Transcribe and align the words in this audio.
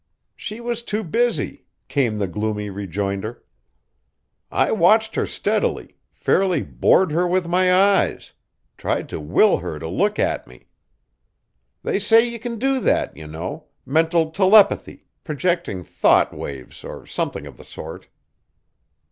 "She 0.35 0.59
was 0.61 0.81
too 0.81 1.03
busy," 1.03 1.65
came 1.87 2.17
the 2.17 2.25
gloomy 2.27 2.71
rejoinder. 2.71 3.43
"I 4.49 4.71
watched 4.71 5.13
her 5.13 5.27
steadily, 5.27 5.95
fairly 6.11 6.63
bored 6.63 7.11
her 7.11 7.27
with 7.27 7.45
my 7.45 7.71
eyes 7.71 8.33
tried 8.77 9.07
to 9.09 9.19
will 9.19 9.57
her 9.59 9.77
to 9.77 9.87
look 9.87 10.17
at 10.17 10.47
me. 10.47 10.65
They 11.83 11.99
say 11.99 12.25
you 12.27 12.39
can 12.39 12.57
do 12.57 12.79
that, 12.79 13.15
you 13.15 13.27
know 13.27 13.65
mental 13.85 14.31
telepathy, 14.31 15.05
projecting 15.23 15.83
thought 15.83 16.33
waves 16.35 16.83
or 16.83 17.05
something 17.05 17.45
of 17.45 17.57
the 17.57 17.63
sort." 17.63 18.07